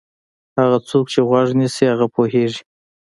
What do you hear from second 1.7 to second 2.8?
هغه پوهېږي.